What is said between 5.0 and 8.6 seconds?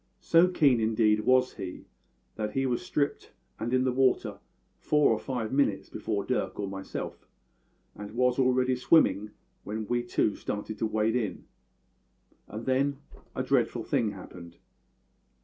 or five minutes before Dirk or myself, and was